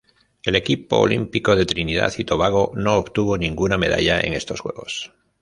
[0.41, 5.13] El equipo olímpico de Trinidad y Tobago no obtuvo ninguna medalla en estos Juegos.